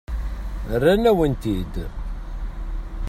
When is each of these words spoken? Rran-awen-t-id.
Rran-awen-t-id. 0.81 1.75